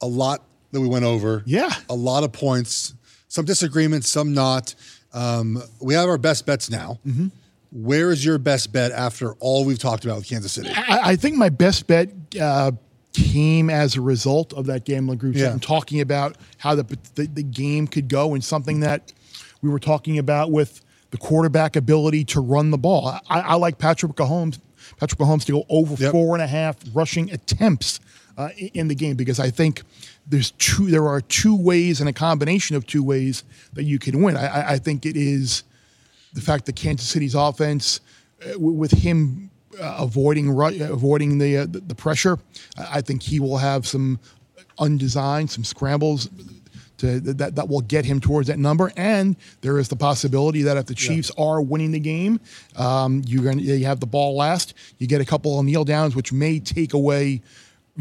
[0.00, 1.42] a lot that we went over.
[1.46, 2.94] Yeah, a lot of points.
[3.28, 4.74] Some disagreements, some not.
[5.12, 6.98] Um, we have our best bets now.
[7.06, 7.28] Mm-hmm.
[7.72, 10.70] Where is your best bet after all we've talked about with Kansas City?
[10.74, 12.72] I, I think my best bet uh,
[13.12, 15.52] came as a result of that gambling group yeah.
[15.52, 19.12] and talking about how the, the, the game could go and something that
[19.62, 23.08] we were talking about with the quarterback ability to run the ball.
[23.28, 24.58] I, I like Patrick Mahomes.
[24.96, 26.12] Patrick Mahomes to go over yep.
[26.12, 28.00] four and a half rushing attempts
[28.36, 29.82] uh, in the game because I think
[30.26, 30.86] there's two.
[30.86, 34.36] There are two ways and a combination of two ways that you can win.
[34.36, 35.64] I, I think it is
[36.32, 38.00] the fact that Kansas City's offense,
[38.44, 42.38] uh, with him uh, avoiding avoiding the, uh, the pressure,
[42.78, 44.18] I think he will have some
[44.78, 46.28] undesigned, some scrambles
[47.00, 48.92] to, that that will get him towards that number.
[48.96, 51.44] And there is the possibility that if the Chiefs yeah.
[51.44, 52.40] are winning the game,
[52.76, 54.74] um, you're going to you have the ball last.
[54.98, 57.42] You get a couple of kneel downs, which may take away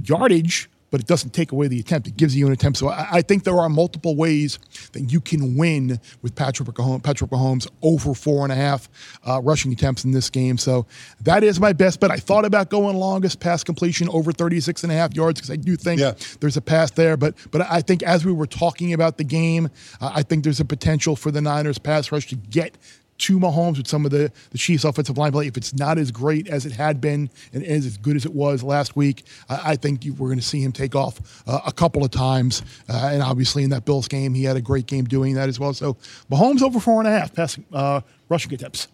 [0.04, 2.08] yardage, but it doesn't take away the attempt.
[2.08, 2.78] It gives you an attempt.
[2.80, 4.58] So I, I think there are multiple ways
[4.94, 8.90] that you can win with Patrick Mahomes, Patrick Mahomes over four and a half
[9.28, 10.58] uh, rushing attempts in this game.
[10.58, 10.86] So
[11.22, 12.12] that is my best bet.
[12.12, 15.56] I thought about going longest pass completion over 36 and a half yards because I
[15.58, 16.14] do think Yeah.
[16.40, 17.18] there's a pass there.
[17.18, 19.70] But but I think as we were talking about the game,
[20.02, 22.78] uh, I think there's a potential for the Niners pass rush to get
[23.20, 25.48] to Mahomes with some of the, the Chiefs offensive line play.
[25.48, 28.34] If it's not as great as it had been and is as good as it
[28.34, 31.72] was last week, I, I think we're going to see him take off uh, a
[31.72, 32.64] couple of times.
[32.90, 35.60] Uh, and obviously in that Bills game, he had a great game doing that as
[35.60, 35.74] well.
[35.74, 35.96] So
[36.32, 38.88] Mahomes over four and a half passing uh, rushing attempts.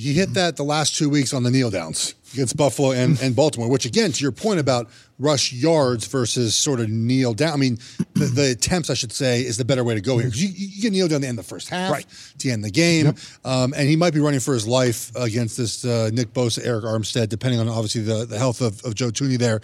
[0.00, 3.34] He hit that the last two weeks on the kneel downs against Buffalo and, and
[3.34, 7.52] Baltimore, which again, to your point about rush yards versus sort of kneel down.
[7.52, 7.78] I mean,
[8.14, 10.48] the, the attempts, I should say, is the better way to go here because you,
[10.54, 12.06] you can kneel down to end of the first half Right.
[12.38, 13.14] to end the game.
[13.44, 16.84] Um, and he might be running for his life against this uh, Nick Bosa, Arik
[16.84, 19.60] Armstead, depending on obviously the, the health of, of Joe Thuney there.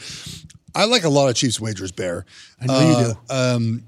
[0.75, 2.27] I like a lot of Chiefs wagers, Bear.
[2.61, 3.35] I know you Uh, do.
[3.57, 3.85] Um,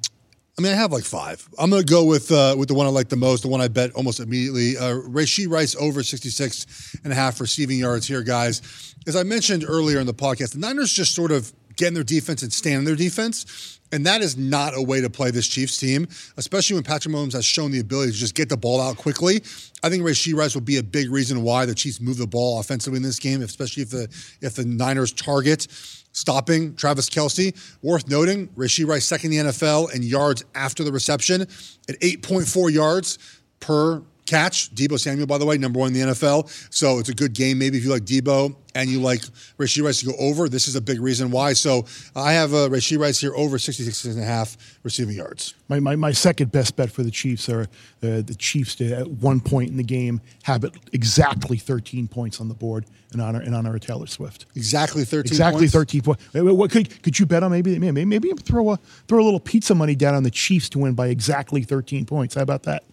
[0.59, 1.49] I mean, I have like five.
[1.57, 3.61] I'm going to go with uh, with the one I like the most, the one
[3.61, 4.77] I bet almost immediately.
[4.77, 8.94] Uh, Rashee Rice over 66 and a half receiving yards here, guys.
[9.07, 12.05] As I mentioned earlier in the podcast, the Niners just sort of get in their
[12.05, 13.79] defense and stand in their defense.
[13.91, 17.33] And that is not a way to play this Chiefs team, especially when Patrick Mahomes
[17.33, 19.37] has shown the ability to just get the ball out quickly.
[19.83, 22.61] I think Rashee Rice will be a big reason why the Chiefs move the ball
[22.61, 24.09] offensively in this game, especially if the
[24.43, 25.67] if the Niners target
[26.12, 27.57] stopping Travis Kelce.
[27.83, 32.71] Worth noting, Rashee Rice second in the NFL in yards after the reception at 8.4
[32.71, 33.19] yards
[33.61, 34.75] per catch.
[34.75, 36.49] Deebo Samuel, by the way, number one in the NFL.
[36.73, 37.59] So it's a good game.
[37.59, 39.21] Maybe if you like Deebo and you like
[39.59, 41.55] Rashee Rice to go over, this is a big reason why.
[41.55, 45.55] So I have uh, Rashee Rice here over 66 and a half receiving yards.
[45.69, 49.09] My, my, my second best bet for the Chiefs are uh, the Chiefs to, at
[49.09, 53.43] one point in the game, have it exactly 13 points on the board in honor,
[53.43, 54.47] in honor of Taylor Swift.
[54.55, 55.73] Exactly 13 Exactly points.
[55.73, 56.25] 13 points.
[56.35, 57.51] What could could you bet on?
[57.51, 60.79] Maybe maybe maybe throw a throw a little pizza money down on the Chiefs to
[60.79, 62.35] win by exactly 13 points.
[62.35, 62.85] How about that?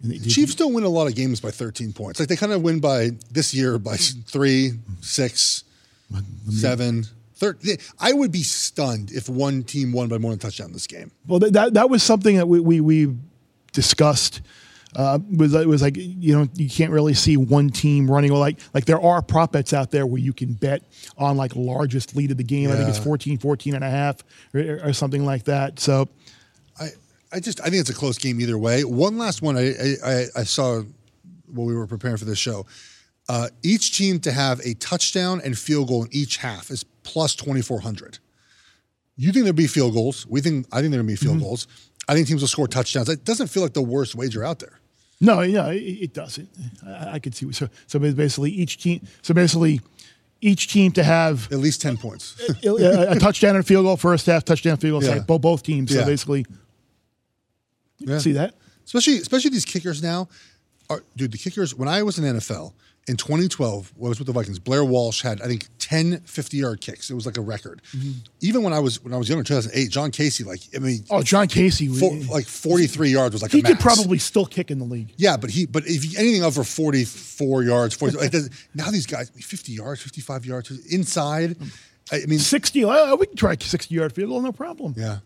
[0.00, 2.20] They- Chiefs don't win a lot of games by 13 points.
[2.20, 5.64] Like they kind of win by this year by three, six,
[6.10, 6.22] seven.
[6.22, 7.76] three, six, seven, thirteen.
[7.98, 11.10] I would be stunned if one team won by more than a touchdown this game.
[11.26, 13.14] Well, that that, was something that we we, we
[13.72, 14.40] discussed.
[14.96, 18.38] Uh, was it was like you know you can't really see one team running or
[18.38, 20.82] like like there are prop bets out there where you can bet
[21.18, 22.70] on like largest lead of the game.
[22.70, 24.16] I think it's 14, 14 and a half
[24.54, 25.78] or, or something like that.
[25.78, 26.08] So
[27.32, 28.84] I, just I think it's a close game either way.
[28.84, 30.82] One last one I I, I- saw
[31.52, 32.66] when we were preparing for this show.
[33.28, 37.34] Uh, each team to have a touchdown and field goal in each half is plus
[37.34, 38.18] 2400.
[39.16, 40.26] You think there'll be field goals?
[40.26, 41.66] We think I think there'll be field goals.
[42.08, 43.08] I think teams will score touchdowns.
[43.10, 44.78] It doesn't feel like the worst wager out there.
[45.20, 46.48] No, yeah, it, it doesn't.
[46.86, 47.50] I, I could see.
[47.52, 49.06] So, so basically, each team.
[49.22, 49.80] So basically,
[50.40, 52.36] each team to have At least 10 points.
[52.64, 55.08] a, a touchdown and field goal first half, touchdown field goal Yeah.
[55.14, 55.26] second.
[55.26, 55.92] Both both teams.
[55.92, 56.04] So Yeah.
[56.06, 56.46] basically,
[57.98, 58.18] Yeah.
[58.18, 58.54] see that.
[58.84, 60.28] especially especially these kickers now.
[60.90, 61.74] Are, dude, the kickers.
[61.74, 62.72] When I was in NFL
[63.08, 66.56] in 2012, when I was with the Vikings, Blair Walsh had I think 10 50
[66.56, 67.10] yard kicks.
[67.10, 67.82] It was like a record.
[67.94, 68.12] Mm-hmm.
[68.40, 71.04] Even when I was when I was younger, in 2008, John Kasay, like I mean,
[71.10, 71.94] Oh, John Kasay.
[71.98, 75.12] four, like 43 yards was like he could probably still kick in the league.
[75.18, 78.32] Yeah, but he but if you- anything over 44 yards, 40, like
[78.74, 81.56] now these guys 50 yards, 55 yards inside.
[82.10, 84.94] I mean, 60, uh, we can try a 60 yard field goal, no problem.
[84.96, 85.18] yeah.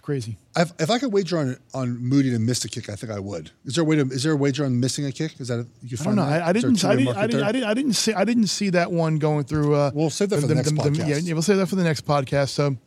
[0.00, 0.38] It's crazy.
[0.56, 3.18] If, if I could wager on on Moody to miss a kick, I think I
[3.18, 3.50] would.
[3.66, 4.02] Is there a way to?
[4.08, 5.38] Is there a wager on missing a kick?
[5.38, 6.22] Is that a, you I find don't know.
[6.22, 6.84] I, I Is there a didn't.
[6.86, 7.16] I didn't.
[7.18, 7.42] I didn't.
[7.42, 7.68] I didn't.
[7.68, 8.14] I didn't see.
[8.14, 9.74] I didn't see that one going through.
[9.74, 11.06] Uh, We'll save that for the next podcast.
[11.06, 12.48] Yeah, yeah, we'll save that for the next podcast.
[12.48, 12.78] So,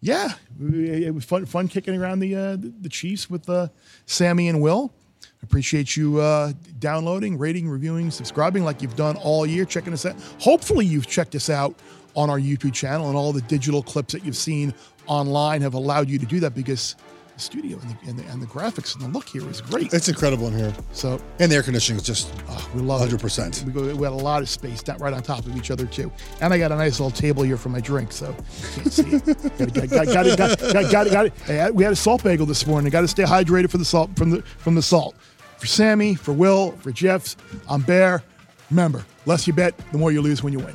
[0.00, 1.46] yeah, it was fun.
[1.46, 3.66] Fun kicking around the uh, the, the Chiefs with uh,
[4.06, 4.92] Sammy and Will.
[5.42, 9.64] Appreciate you uh, downloading, rating, reviewing, subscribing like you've done all year.
[9.64, 10.14] Checking us out.
[10.38, 11.74] Hopefully, you've checked us out
[12.16, 14.74] on our YouTube channel, and all the digital clips that you've seen
[15.06, 16.96] online have allowed you to do that because
[17.36, 19.92] the studio and the, and the, and the graphics and the look here is great.
[19.92, 23.64] It's incredible in here, So and the air conditioning is just Oh, we love 100%.
[23.64, 25.86] We, go, we had a lot of space down right on top of each other
[25.86, 28.92] too, and I got a nice little table here for my drink, so you can't
[28.92, 29.74] see it.
[29.74, 31.38] got, got, got, got, it, got, got, got, got it.
[31.40, 32.90] Hey, we had a salt bagel this morning.
[32.90, 35.14] Got to stay hydrated for the salt from the from the salt.
[35.58, 37.36] For Sammy, for Will, for Jeffs,
[37.68, 38.22] I'm Bear.
[38.70, 40.74] Remember, less you bet, the more you lose when you win.